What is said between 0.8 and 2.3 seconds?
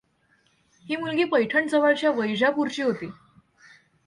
ही मुलगी पैठणजवळच्या